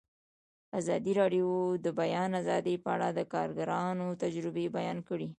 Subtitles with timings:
[0.79, 1.47] ازادي راډیو
[1.77, 5.27] د د بیان آزادي په اړه د کارګرانو تجربې بیان کړي.